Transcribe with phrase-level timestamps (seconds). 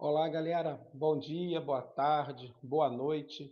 [0.00, 0.80] Olá, galera.
[0.94, 3.46] Bom dia, boa tarde, boa noite.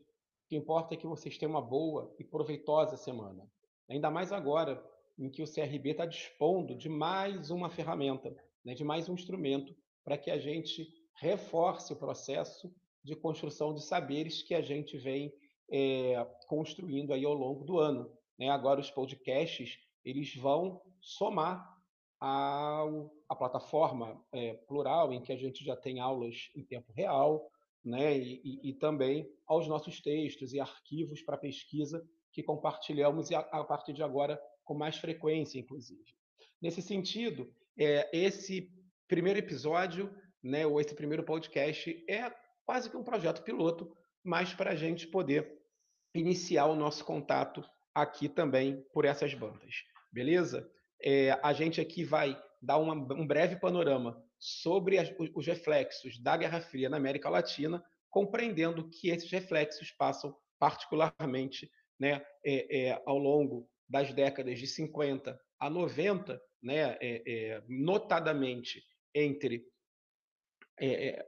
[0.44, 3.50] O que importa é que vocês tenham uma boa e proveitosa semana.
[3.88, 4.80] Ainda mais agora,
[5.18, 8.32] em que o CRB está dispondo de mais uma ferramenta,
[8.64, 9.74] né, de mais um instrumento
[10.04, 10.86] para que a gente
[11.16, 12.72] reforce o processo
[13.02, 15.34] de construção de saberes que a gente vem
[15.68, 18.08] é, construindo aí ao longo do ano.
[18.38, 18.50] Né?
[18.50, 21.75] Agora os podcasts eles vão somar
[22.20, 22.84] a,
[23.28, 27.50] a plataforma é, plural, em que a gente já tem aulas em tempo real,
[27.84, 33.38] né, e, e, e também aos nossos textos e arquivos para pesquisa que compartilhamos a,
[33.38, 36.04] a, partir de agora com mais frequência, inclusive.
[36.60, 38.72] Nesse sentido, é, esse
[39.06, 40.12] primeiro episódio,
[40.42, 42.30] né, ou esse primeiro podcast, é
[42.64, 45.62] quase que um projeto piloto, mas para a gente poder
[46.14, 49.84] iniciar o nosso contato aqui também por essas bandas.
[50.10, 50.68] Beleza?
[51.02, 56.36] É, a gente aqui vai dar uma, um breve panorama sobre as, os reflexos da
[56.36, 63.18] Guerra Fria na América Latina, compreendendo que esses reflexos passam particularmente né, é, é, ao
[63.18, 66.98] longo das décadas de 50 a 90, né,
[67.68, 68.82] notadamente
[69.14, 69.64] entre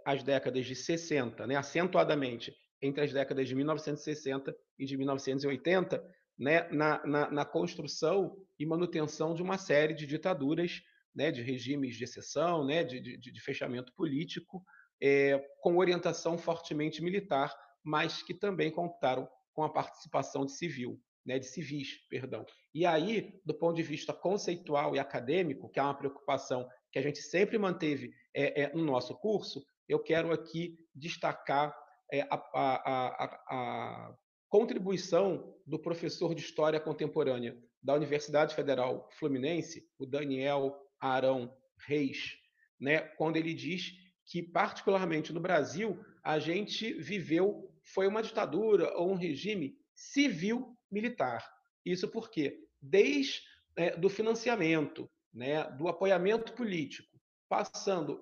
[0.05, 6.05] as décadas de 60, né, acentuadamente entre as décadas de 1960 e de 1980,
[6.39, 10.81] né, na, na, na, construção e manutenção de uma série de ditaduras,
[11.15, 14.63] né, de regimes de exceção, né, de, de, de fechamento político,
[15.03, 21.39] é, com orientação fortemente militar, mas que também contaram com a participação de civil, né,
[21.39, 22.47] de civis, perdão.
[22.75, 27.03] E aí, do ponto de vista conceitual e acadêmico, que é uma preocupação que a
[27.03, 31.75] gente sempre manteve é, é, no nosso curso, eu quero aqui destacar
[32.13, 34.15] é, a, a, a,
[34.49, 41.55] contribuição do professor de História Contemporânea da Universidade Federal Fluminense, o Daniel Arão
[41.87, 42.37] Reis,
[42.81, 43.93] né, quando ele diz
[44.27, 51.49] que, particularmente no Brasil, a gente viveu, foi uma ditadura ou um regime civil-militar.
[51.85, 53.43] Isso porque, desde
[53.77, 58.21] é, do financiamento, né, do apoiamento político, passando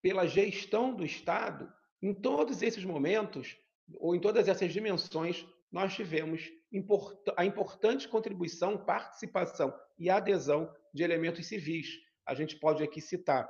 [0.00, 3.56] pela gestão do Estado, em todos esses momentos,
[3.98, 6.40] ou em todas essas dimensões, nós tivemos
[7.36, 11.88] a importante contribuição, participação e adesão de elementos civis.
[12.24, 13.48] A gente pode aqui citar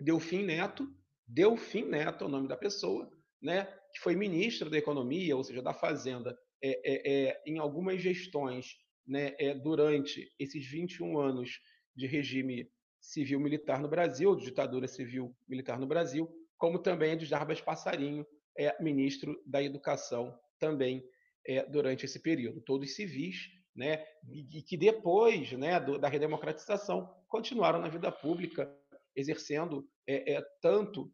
[0.00, 0.92] Delfim Neto,
[1.24, 3.08] Delfim Neto é o nome da pessoa,
[3.40, 8.02] né, que foi ministro da Economia, ou seja, da Fazenda, é, é, é, em algumas
[8.02, 8.76] gestões
[9.06, 11.60] né, é, durante esses 21 anos
[11.94, 12.68] de regime
[13.00, 16.28] civil-militar no Brasil, de ditadura civil-militar no Brasil,
[16.58, 18.26] como também de Jarbas Passarinho,
[18.58, 21.08] é ministro da Educação também
[21.46, 27.80] é, durante esse período, todos civis, né, e, que depois né, do, da redemocratização continuaram
[27.80, 28.70] na vida pública,
[29.14, 31.12] exercendo é, é, tanto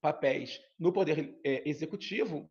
[0.00, 2.50] papéis no poder executivo,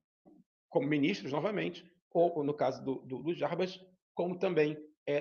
[0.70, 3.80] como ministros novamente, ou no caso do, do, do Jarbas,
[4.16, 4.76] como também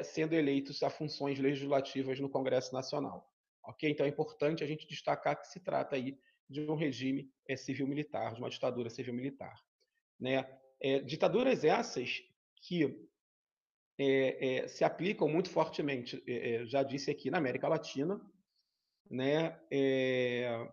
[0.04, 3.30] sendo eleitos a funções legislativas no Congresso Nacional.
[3.64, 3.90] Ok?
[3.90, 6.18] Então é importante a gente destacar que se trata aí
[6.48, 9.54] de um regime civil-militar, de uma ditadura civil-militar.
[10.18, 10.42] Né?
[10.82, 12.22] É, ditaduras essas
[12.56, 12.84] que
[13.98, 18.20] é, é, se aplicam muito fortemente, é, é, já disse aqui, na América Latina,
[19.10, 19.60] né?
[19.70, 20.68] É,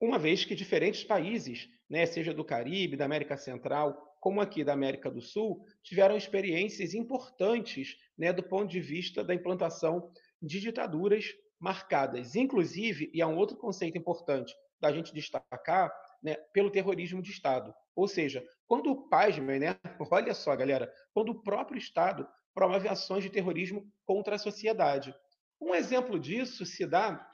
[0.00, 4.72] uma vez que diferentes países, né, seja do Caribe, da América Central, como aqui da
[4.72, 10.10] América do Sul, tiveram experiências importantes né, do ponto de vista da implantação
[10.42, 11.26] de ditaduras
[11.58, 15.92] marcadas, inclusive, e é um outro conceito importante da gente destacar,
[16.22, 17.72] né, pelo terrorismo de Estado.
[17.94, 19.76] Ou seja, quando o pasmem, né,
[20.10, 25.14] olha só, galera, quando o próprio Estado promove ações de terrorismo contra a sociedade.
[25.60, 27.28] Um exemplo disso se dá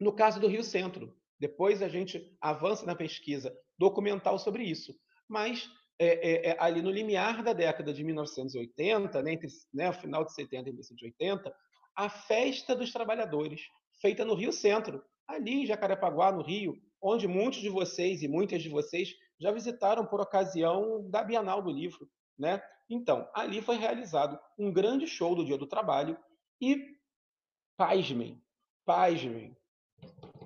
[0.00, 1.14] no caso do Rio Centro.
[1.38, 4.94] Depois a gente avança na pesquisa documental sobre isso.
[5.28, 5.68] Mas
[5.98, 10.34] é, é, é, ali no limiar da década de 1980, né, entre né, final de
[10.34, 11.54] 70 e 1980,
[11.96, 13.60] a festa dos trabalhadores,
[14.00, 18.62] feita no Rio Centro, ali em Jacarepaguá, no Rio, onde muitos de vocês e muitas
[18.62, 22.08] de vocês já visitaram por ocasião da Bienal do Livro,
[22.38, 22.62] né?
[22.88, 26.18] Então, ali foi realizado um grande show do Dia do Trabalho
[26.60, 26.98] e,
[27.76, 28.42] pasmem,
[28.84, 29.56] pasmem,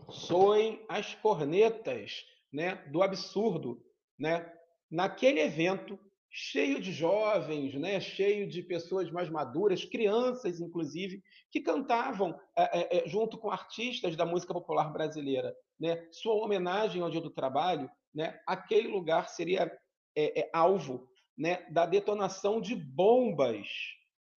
[0.08, 3.84] soem as cornetas né, do absurdo.
[4.18, 4.50] Né?
[4.90, 5.98] Naquele evento,
[6.30, 13.08] cheio de jovens, né, cheio de pessoas mais maduras, crianças, inclusive, que cantavam é, é,
[13.08, 18.36] junto com artistas da música popular brasileira né, sua homenagem ao Dia do Trabalho, né,
[18.44, 19.70] aquele lugar seria
[20.16, 23.68] é, é, alvo né, da detonação de bombas.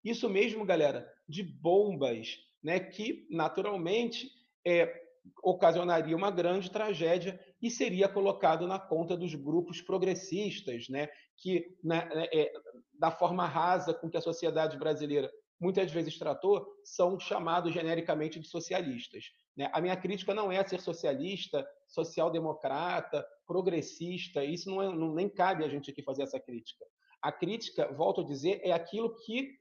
[0.04, 4.30] Isso mesmo, galera, de bombas, né, que naturalmente
[4.66, 5.02] é,
[5.42, 12.06] ocasionaria uma grande tragédia e seria colocado na conta dos grupos progressistas, né, que né,
[12.34, 12.52] é,
[12.92, 18.46] da forma rasa com que a sociedade brasileira muitas vezes tratou, são chamados genericamente de
[18.46, 19.24] socialistas.
[19.56, 19.70] Né?
[19.72, 25.64] A minha crítica não é ser socialista, social-democrata, progressista, isso não, é, não nem cabe
[25.64, 26.84] a gente aqui fazer essa crítica.
[27.20, 29.58] A crítica, volto a dizer, é aquilo que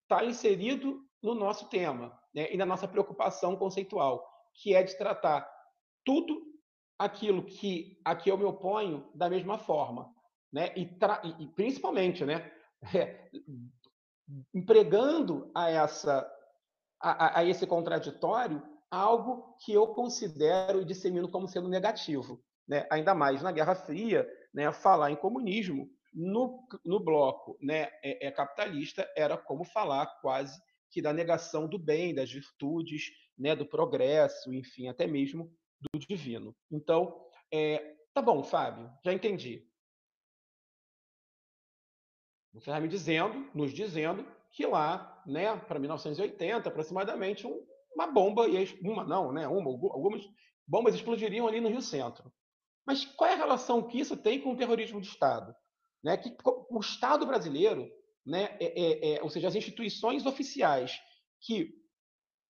[0.00, 2.50] está inserido no nosso tema né?
[2.50, 5.46] e na nossa preocupação conceitual, que é de tratar
[6.02, 6.42] tudo
[6.98, 10.10] aquilo que a que eu me oponho da mesma forma,
[10.50, 10.72] né?
[10.74, 10.88] E,
[11.38, 12.50] e, principalmente, né?
[12.94, 13.30] É,
[14.54, 16.26] empregando a essa
[17.00, 22.86] a, a, esse contraditório algo que eu considero e dissemino como sendo negativo, né?
[22.90, 24.72] Ainda mais na Guerra Fria, né?
[24.72, 27.88] Falar em comunismo no, no bloco, né?
[28.02, 30.60] É, é capitalista era como falar quase
[30.90, 33.54] que da negação do bem, das virtudes, né?
[33.54, 36.56] Do progresso, enfim, até mesmo do divino.
[36.70, 37.20] Então,
[37.52, 39.66] é, tá bom, Fábio, já entendi.
[42.52, 47.62] Você está me dizendo, nos dizendo, que lá, né, para 1980, aproximadamente, um,
[47.94, 48.46] uma bomba,
[48.82, 50.22] uma não, né, uma, algumas
[50.66, 52.32] bombas explodiriam ali no Rio Centro.
[52.86, 55.54] Mas qual é a relação que isso tem com o terrorismo de Estado?
[56.02, 57.90] Né, que o Estado brasileiro,
[58.24, 60.96] né, é, é, é, ou seja, as instituições oficiais
[61.40, 61.74] que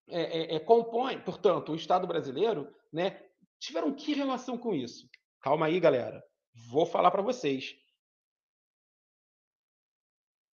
[0.09, 3.23] é, é, é, compõem, portanto, o Estado brasileiro, né,
[3.59, 5.09] tiveram que relação com isso?
[5.41, 6.23] Calma aí, galera.
[6.71, 7.75] Vou falar para vocês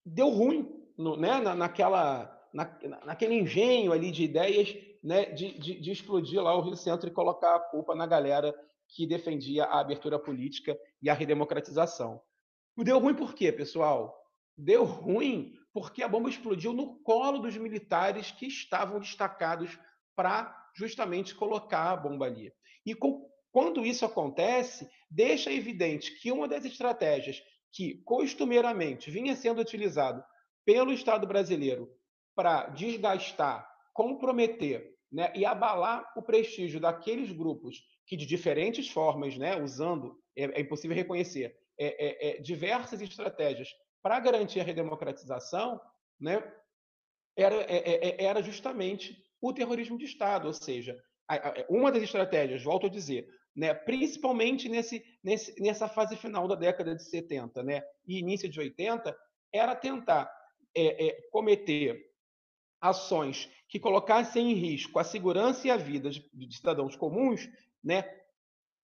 [0.06, 5.80] deu ruim no, né, na, naquela, na, naquele engenho ali de ideias né, de, de,
[5.80, 8.54] de, explodir lá o Rio Centro e colocar a culpa na galera
[8.94, 12.22] que defendia a abertura política e a redemocratização.
[12.78, 14.16] Deu ruim por quê, pessoal?
[14.56, 19.78] Deu ruim porque a bomba explodiu no colo dos militares que estavam destacados
[20.16, 22.54] para justamente colocar a bomba ali.
[22.86, 27.42] E com, quando isso acontece, deixa evidente que uma das estratégias
[27.72, 30.24] que costumeiramente vinha sendo utilizado
[30.64, 31.90] pelo Estado brasileiro
[32.36, 39.62] para desgastar, comprometer né, e abalar o prestígio daqueles grupos que, de diferentes formas, né,
[39.62, 43.70] usando, é, é impossível reconhecer, é, é, é diversas estratégias
[44.02, 45.80] para garantir a redemocratização,
[46.20, 46.44] né,
[47.36, 51.02] era, é, era justamente o terrorismo de Estado, ou seja,
[51.70, 56.96] uma das estratégias, volto a dizer, né, principalmente nesse, nesse, nessa fase final da década
[56.96, 59.16] de 70 né, e início de 80,
[59.52, 60.32] era tentar
[60.76, 62.12] é, é, cometer
[62.82, 67.48] ações que colocassem em risco a segurança e a vida de, de cidadãos comuns,
[67.84, 68.04] né,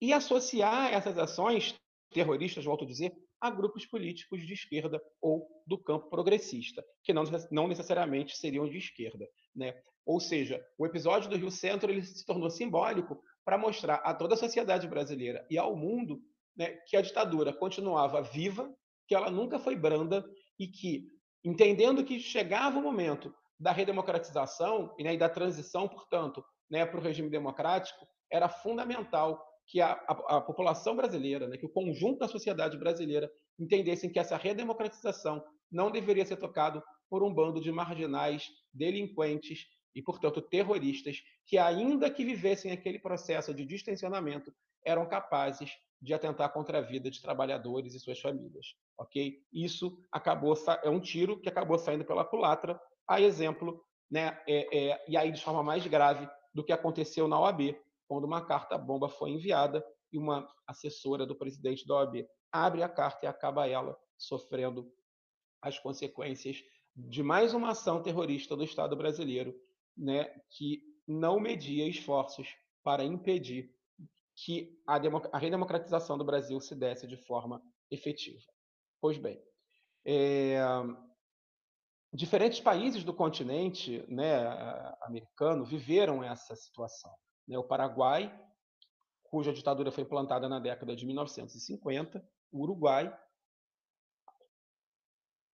[0.02, 1.76] e associar essas ações
[2.12, 7.24] terroristas, volto a dizer, a grupos políticos de esquerda ou do campo progressista, que não,
[7.52, 9.28] não necessariamente seriam de esquerda.
[9.56, 9.74] Né?
[10.06, 14.34] Ou seja, o episódio do Rio Centro ele se tornou simbólico para mostrar a toda
[14.34, 16.22] a sociedade brasileira e ao mundo
[16.56, 18.74] né, que a ditadura continuava viva,
[19.08, 20.26] que ela nunca foi branda
[20.60, 21.08] e que,
[21.44, 27.04] entendendo que chegava o momento da redemocratização né, e da transição, portanto, né, para o
[27.04, 32.28] regime democrático, era fundamental que a, a, a população brasileira, né, que o conjunto da
[32.28, 38.50] sociedade brasileira entendessem que essa redemocratização não deveria ser tocado por um bando de marginais,
[38.74, 44.54] delinquentes e, portanto, terroristas que, ainda que vivessem aquele processo de distensionamento,
[44.86, 45.72] eram capazes
[46.02, 49.38] de atentar contra a vida de trabalhadores e suas famílias, ok?
[49.52, 54.40] Isso acabou é um tiro que acabou saindo pela culatra, a exemplo, né?
[54.48, 57.76] É, é, e aí de forma mais grave do que aconteceu na OAB,
[58.10, 62.90] quando uma carta bomba foi enviada e uma assessora do presidente da OAB abre a
[62.90, 64.92] carta e acaba ela sofrendo
[65.62, 66.64] as consequências
[66.96, 69.54] de mais uma ação terrorista do Estado brasileiro
[69.96, 72.48] né, que não media esforços
[72.84, 73.72] para impedir
[74.36, 74.96] que a,
[75.32, 77.62] a redemocratização do Brasil se desse de forma
[77.92, 78.42] efetiva.
[79.00, 79.40] Pois bem,
[80.04, 80.58] é,
[82.12, 84.48] diferentes países do continente né,
[85.04, 87.14] americano viveram essa situação.
[87.50, 87.58] Né?
[87.58, 88.32] O Paraguai,
[89.24, 93.14] cuja ditadura foi implantada na década de 1950, o Uruguai,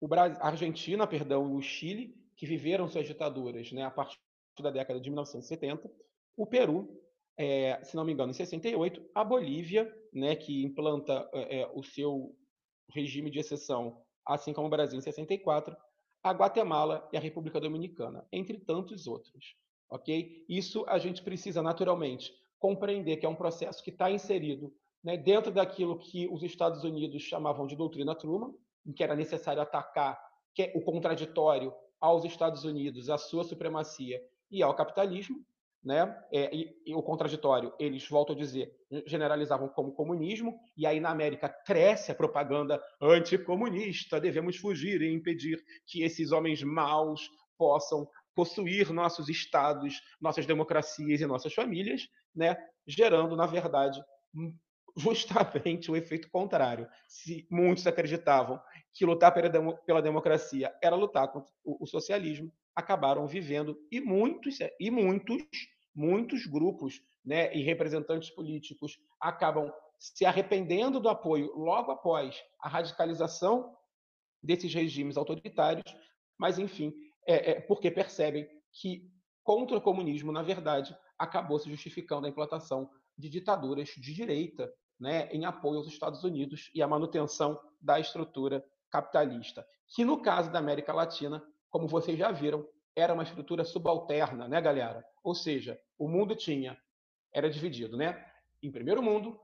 [0.00, 4.18] o Brasil, a Argentina, perdão, e o Chile, que viveram suas ditaduras né, a partir
[4.60, 5.90] da década de 1970,
[6.36, 7.02] o Peru,
[7.36, 11.82] é, se não me engano, em 68, a Bolívia, né, que implanta é, é, o
[11.82, 12.34] seu
[12.88, 15.76] regime de exceção, assim como o Brasil em 64,
[16.22, 19.56] a Guatemala e a República Dominicana, entre tantos outros.
[19.90, 20.44] Ok?
[20.48, 25.50] Isso a gente precisa naturalmente compreender que é um processo que está inserido né, dentro
[25.50, 28.54] daquilo que os Estados Unidos chamavam de doutrina Truman,
[28.86, 30.18] em que era necessário atacar
[30.60, 34.20] é o contraditório aos Estados Unidos, a sua supremacia
[34.50, 35.42] e ao capitalismo,
[35.82, 36.14] né?
[36.30, 38.70] É, e, e, o contraditório, eles voltam a dizer,
[39.06, 45.64] generalizavam como comunismo, e aí na América cresce a propaganda anticomunista, devemos fugir e impedir
[45.86, 48.06] que esses homens maus possam
[48.40, 52.56] possuir nossos estados, nossas democracias e nossas famílias, né?
[52.86, 54.02] gerando, na verdade,
[54.96, 56.88] justamente o efeito contrário.
[57.06, 58.58] Se muitos acreditavam
[58.94, 59.34] que lutar
[59.84, 65.42] pela democracia era lutar contra o socialismo, acabaram vivendo e muitos e muitos
[65.94, 73.76] muitos grupos, né, e representantes políticos acabam se arrependendo do apoio logo após a radicalização
[74.42, 75.94] desses regimes autoritários,
[76.38, 76.94] mas enfim,
[77.30, 79.10] é, é porque percebem que
[79.42, 85.28] contra o comunismo, na verdade, acabou se justificando a implantação de ditaduras de direita, né,
[85.32, 90.58] em apoio aos Estados Unidos e à manutenção da estrutura capitalista, que no caso da
[90.58, 95.04] América Latina, como vocês já viram, era uma estrutura subalterna, né, galera?
[95.22, 96.78] Ou seja, o mundo tinha,
[97.32, 98.24] era dividido, né?
[98.62, 99.40] Em primeiro mundo,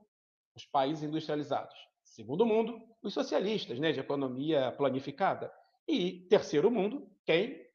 [0.55, 1.75] os países industrializados.
[2.03, 5.51] Segundo mundo, os socialistas, né, de economia planificada.
[5.87, 7.66] E terceiro mundo, quem?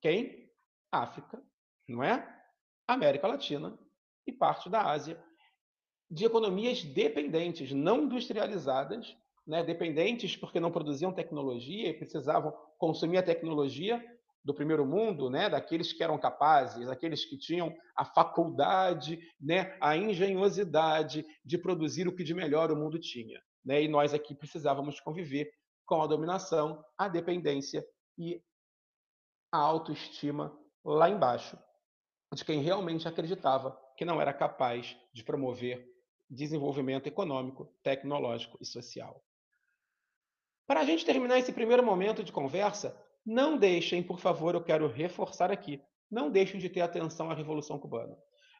[0.00, 0.50] Quem?
[0.90, 1.42] África,
[1.88, 2.26] não é?
[2.86, 3.78] América Latina
[4.26, 5.22] e parte da Ásia,
[6.10, 9.16] de economias dependentes, não industrializadas,
[9.46, 14.04] né, dependentes porque não produziam tecnologia e precisavam consumir a tecnologia
[14.42, 19.96] do primeiro mundo, né, daqueles que eram capazes, aqueles que tinham a faculdade, né, a
[19.96, 23.40] engenhosidade de produzir o que de melhor o mundo tinha.
[23.64, 23.82] Né?
[23.82, 25.52] E nós aqui precisávamos conviver
[25.86, 27.84] com a dominação, a dependência
[28.18, 28.42] e
[29.52, 31.58] a autoestima lá embaixo
[32.32, 35.86] de quem realmente acreditava que não era capaz de promover
[36.28, 39.22] desenvolvimento econômico, tecnológico e social.
[40.66, 44.86] Para a gente terminar esse primeiro momento de conversa, não deixem, por favor, eu quero
[44.86, 48.16] reforçar aqui, não deixem de ter atenção à Revolução Cubana.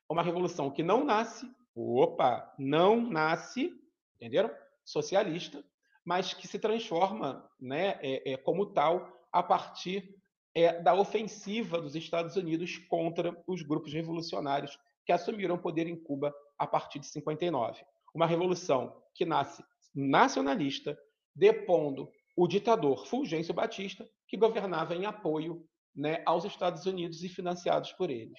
[0.09, 3.73] É uma revolução que não nasce, opa, não nasce,
[4.17, 4.51] entenderam?
[4.85, 5.65] Socialista,
[6.05, 10.20] mas que se transforma né, é, é, como tal a partir
[10.55, 15.97] é, da ofensiva dos Estados Unidos contra os grupos revolucionários que assumiram o poder em
[15.97, 17.85] Cuba a partir de 59.
[18.15, 19.65] Uma revolução que nasce
[19.95, 20.99] nacionalista,
[21.35, 27.93] depondo o ditador Fulgêncio Batista, que governava em apoio né, aos Estados Unidos e financiados
[27.93, 28.39] por eles.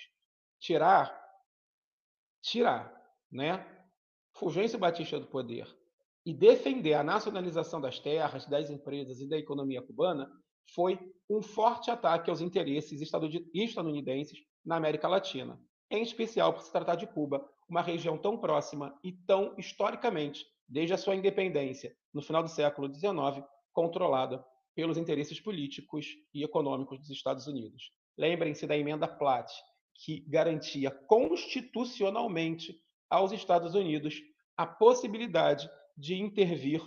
[0.60, 1.18] Tirar,
[2.41, 2.94] tirar,
[3.32, 3.65] né,
[4.34, 5.68] Fulgêncio Batista do poder
[6.25, 10.32] e defender a nacionalização das terras, das empresas e da economia cubana
[10.74, 11.00] foi
[11.30, 17.08] um forte ataque aos interesses estadunidenses na América Latina, em especial por se tratar de
[17.08, 22.50] Cuba, uma região tão próxima e tão historicamente, desde a sua independência, no final do
[22.50, 24.44] século XIX, controlada
[24.75, 27.91] pelos interesses políticos e econômicos dos Estados Unidos.
[28.18, 29.51] Lembrem-se da emenda Platt,
[29.94, 32.75] que garantia constitucionalmente
[33.10, 34.22] aos Estados Unidos
[34.56, 36.82] a possibilidade de intervir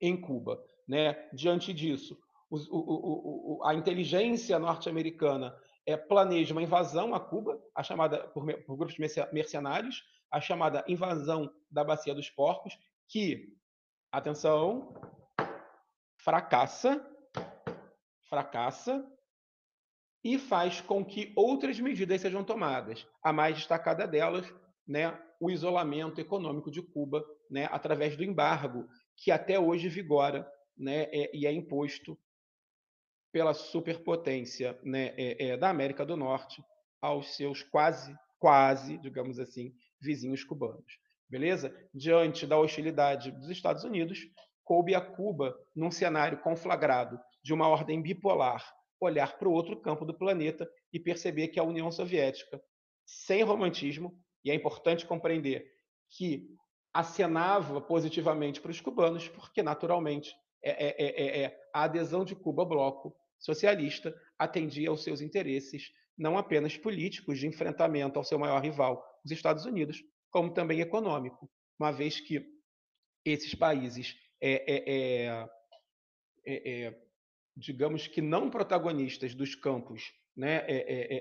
[0.00, 0.62] em Cuba.
[0.86, 1.14] Né?
[1.32, 2.18] Diante disso,
[2.50, 5.54] o, o, o, a inteligência norte-americana
[5.86, 8.98] é, planeja uma invasão a Cuba, a chamada por, por grupos
[9.32, 12.78] mercenários, a chamada invasão da Bacia dos Porcos,
[13.08, 13.56] que,
[14.12, 14.94] atenção,
[16.18, 17.04] fracassa,
[18.28, 19.06] fracassa
[20.22, 23.06] e faz com que outras medidas sejam tomadas.
[23.22, 24.52] A mais destacada delas,
[24.86, 28.86] né, o isolamento econômico de Cuba, né, através do embargo
[29.16, 32.18] que até hoje vigora, né, é, e é imposto
[33.38, 36.60] pela superpotência né, é, é, da América do Norte
[37.00, 40.98] aos seus quase, quase, digamos assim, vizinhos cubanos.
[41.30, 41.72] Beleza?
[41.94, 44.26] Diante da hostilidade dos Estados Unidos,
[44.64, 50.04] coube a Cuba, num cenário conflagrado de uma ordem bipolar, olhar para o outro campo
[50.04, 52.60] do planeta e perceber que a União Soviética,
[53.06, 55.64] sem romantismo, e é importante compreender
[56.10, 56.48] que
[56.92, 62.62] acenava positivamente para os cubanos, porque naturalmente é, é, é, é, a adesão de Cuba
[62.62, 68.60] ao bloco socialista atendia aos seus interesses, não apenas políticos de enfrentamento ao seu maior
[68.62, 72.44] rival, os Estados Unidos, como também econômico, uma vez que
[73.24, 74.16] esses países,
[77.56, 80.64] digamos que não protagonistas dos campos né,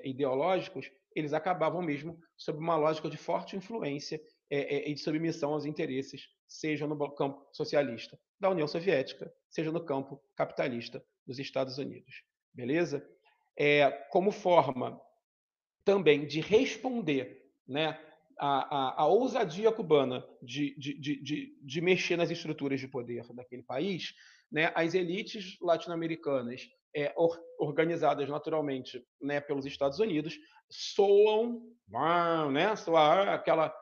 [0.03, 6.29] ideológicos, eles acabavam mesmo sob uma lógica de forte influência e de submissão aos interesses,
[6.47, 12.23] seja no campo socialista da União Soviética, seja no campo capitalista dos Estados Unidos.
[12.53, 13.07] Beleza?
[13.55, 14.99] É, como forma
[15.83, 17.99] também de responder né,
[18.39, 23.63] a, a, a ousadia cubana de, de, de, de, mexer nas estruturas de poder daquele
[23.63, 24.13] país,
[24.51, 30.37] né, as elites latino-americanas, é, or, organizadas naturalmente né, pelos Estados Unidos,
[30.69, 31.63] soam,
[32.51, 33.73] né, soam aquela,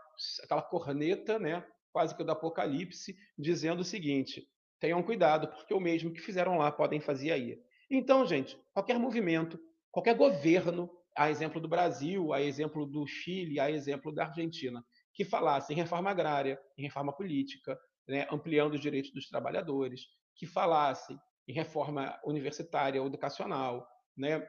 [0.44, 4.48] aquela corneta, né, quase que do apocalipse, dizendo o seguinte:
[4.80, 7.60] tenham cuidado, porque o mesmo que fizeram lá podem fazer aí.
[7.90, 9.60] Então, gente, qualquer movimento,
[9.92, 15.24] qualquer governo a exemplo do Brasil, a exemplo do Chile, a exemplo da Argentina, que
[15.24, 21.18] falasse em reforma agrária, em reforma política, né, ampliando os direitos dos trabalhadores, que falasse
[21.48, 24.46] em reforma universitária educacional, né?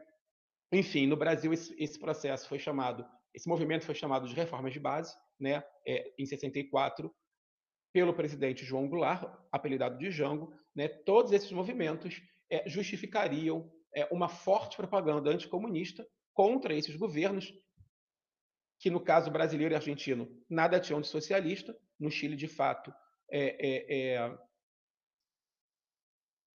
[0.72, 4.80] Enfim, no Brasil esse, esse, processo foi chamado, esse movimento foi chamado de reformas de
[4.80, 5.62] base, né?
[5.86, 7.14] É, em 64,
[7.96, 10.86] pelo presidente João Goulart, apelidado de Jango, né?
[10.86, 17.54] Todos esses movimentos é, justificariam é, uma forte propaganda anticomunista contra esses governos,
[18.78, 22.92] que no caso brasileiro e argentino nada tinham de socialista, no Chile, de fato,
[23.30, 24.38] é, é, é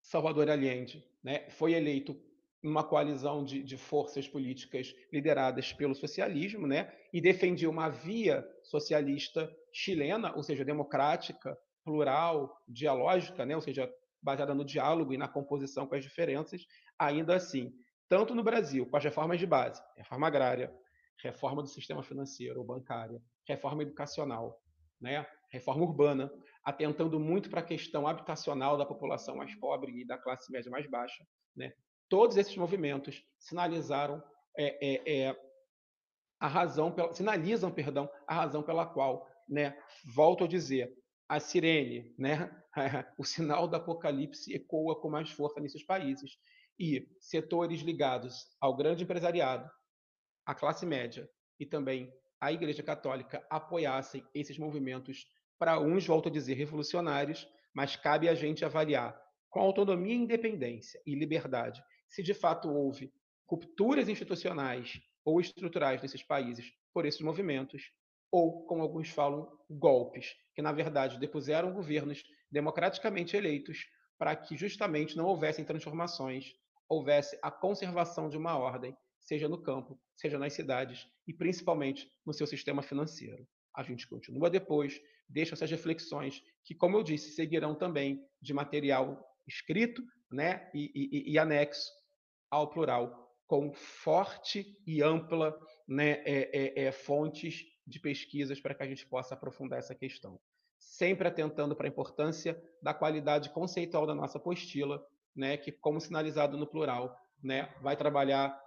[0.03, 2.21] Salvador Allende né, foi eleito
[2.63, 9.49] uma coalizão de, de, forças políticas lideradas pelo socialismo, né, e defendia uma via socialista
[9.73, 13.89] chilena, ou seja, democrática, plural, dialógica, né, ou seja,
[14.21, 16.67] baseada no diálogo e na composição com as diferenças,
[16.99, 17.73] ainda assim
[18.09, 20.73] tanto no Brasil, com as reformas de base, reforma agrária,
[21.23, 24.61] reforma do sistema financeiro ou bancária, reforma educacional,
[25.01, 25.27] né?
[25.51, 26.31] reforma urbana,
[26.65, 30.89] atentando muito para a questão habitacional da população mais pobre e da classe média mais
[30.89, 31.25] baixa.
[31.55, 31.73] Né?
[32.09, 34.23] Todos esses movimentos sinalizaram
[34.57, 35.37] é, é, é,
[36.41, 39.77] a razão, pela, sinalizam, perdão, a razão pela qual, né,
[40.15, 40.97] volto a dizer,
[41.29, 42.51] a sirene, né,
[43.19, 46.39] o sinal do apocalipse ecoa com mais força nesses países.
[46.81, 49.69] E setores ligados ao grande empresariado,
[50.47, 55.27] à classe média e também à Igreja Católica apoiassem esses movimentos,
[55.59, 61.17] para uns, volto a dizer, revolucionários, mas cabe a gente avaliar com autonomia, independência e
[61.17, 63.13] liberdade se de fato houve
[63.47, 67.91] rupturas institucionais ou estruturais nesses países por esses movimentos,
[68.31, 73.87] ou, como alguns falam, golpes, que na verdade depuseram governos democraticamente eleitos
[74.19, 76.55] para que justamente não houvessem transformações
[76.89, 82.33] houvesse a conservação de uma ordem, seja no campo, seja nas cidades e principalmente no
[82.33, 83.47] seu sistema financeiro.
[83.77, 89.23] A gente continua depois, deixa essas reflexões que, como eu disse, seguirão também de material
[89.47, 91.91] escrito né, e, e, e anexo
[92.51, 98.83] ao plural, com forte e ampla né, é, é, é, fontes de pesquisas para que
[98.83, 100.39] a gente possa aprofundar essa questão.
[100.79, 105.03] Sempre atentando para a importância da qualidade conceitual da nossa apostila,
[105.35, 108.61] né, que, como sinalizado no plural, né, vai trabalhar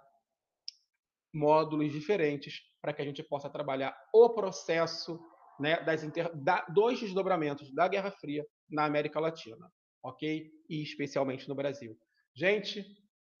[1.32, 5.20] módulos diferentes para que a gente possa trabalhar o processo
[5.58, 6.34] né, das inter...
[6.34, 9.70] da, dos desdobramentos da Guerra Fria na América Latina,
[10.02, 10.50] ok?
[10.68, 11.96] E especialmente no Brasil.
[12.34, 12.84] Gente,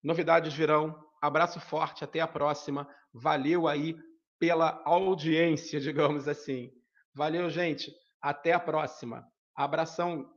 [0.02, 0.98] novidades virão.
[1.20, 2.88] Abraço forte, até a próxima.
[3.12, 3.96] Valeu aí
[4.38, 6.70] pela audiência, digamos assim.
[7.14, 7.92] Valeu, gente.
[8.20, 9.24] Até a próxima.
[9.54, 10.28] Abração.